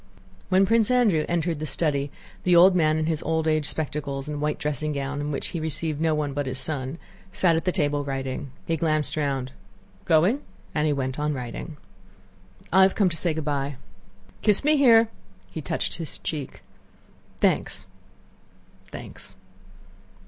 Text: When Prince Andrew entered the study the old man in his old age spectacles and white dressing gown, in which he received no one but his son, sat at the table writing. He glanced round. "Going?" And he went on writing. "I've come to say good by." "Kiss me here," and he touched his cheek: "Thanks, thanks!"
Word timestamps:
When 0.49 0.65
Prince 0.65 0.89
Andrew 0.89 1.25
entered 1.29 1.59
the 1.59 1.67
study 1.67 2.09
the 2.43 2.55
old 2.55 2.75
man 2.75 2.97
in 2.97 3.05
his 3.05 3.21
old 3.21 3.47
age 3.47 3.67
spectacles 3.67 4.27
and 4.27 4.41
white 4.41 4.57
dressing 4.57 4.93
gown, 4.93 5.21
in 5.21 5.29
which 5.29 5.49
he 5.49 5.59
received 5.59 6.01
no 6.01 6.15
one 6.15 6.33
but 6.33 6.47
his 6.47 6.57
son, 6.57 6.97
sat 7.31 7.55
at 7.55 7.65
the 7.65 7.71
table 7.71 8.03
writing. 8.03 8.49
He 8.65 8.77
glanced 8.77 9.15
round. 9.15 9.51
"Going?" 10.05 10.41
And 10.73 10.87
he 10.87 10.91
went 10.93 11.19
on 11.19 11.35
writing. 11.35 11.77
"I've 12.73 12.95
come 12.95 13.09
to 13.09 13.15
say 13.15 13.35
good 13.35 13.45
by." 13.45 13.75
"Kiss 14.41 14.63
me 14.63 14.75
here," 14.75 15.01
and 15.01 15.07
he 15.51 15.61
touched 15.61 15.97
his 15.97 16.17
cheek: 16.17 16.63
"Thanks, 17.37 17.85
thanks!" 18.87 19.35